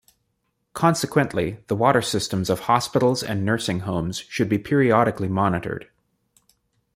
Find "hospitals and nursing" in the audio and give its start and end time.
2.61-3.81